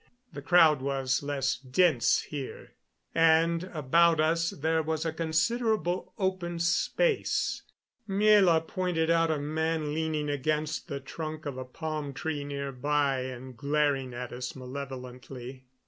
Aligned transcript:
The 0.33 0.41
crowd 0.41 0.81
was 0.81 1.21
less 1.21 1.57
dense 1.59 2.23
here, 2.23 2.71
and 3.13 3.65
about 3.65 4.19
us 4.19 4.49
there 4.49 4.81
was 4.81 5.05
a 5.05 5.13
considerable 5.13 6.15
open 6.17 6.57
space, 6.57 7.61
Miela 8.09 8.67
pointed 8.67 9.11
out 9.11 9.29
a 9.29 9.37
man 9.37 9.93
leaning 9.93 10.27
against 10.27 10.87
the 10.87 10.99
trunk 10.99 11.45
of 11.45 11.55
a 11.59 11.65
palm 11.65 12.13
tree 12.15 12.43
near 12.43 12.71
by 12.71 13.19
and 13.19 13.55
glaring 13.55 14.11
at 14.15 14.33
us 14.33 14.55
malevolently. 14.55 15.65